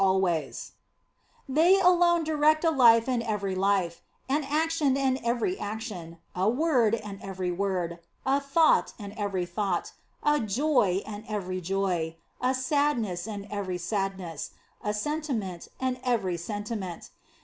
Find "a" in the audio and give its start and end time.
2.63-2.71, 6.35-6.49, 8.25-8.39, 10.23-10.39, 12.41-12.55, 14.83-14.95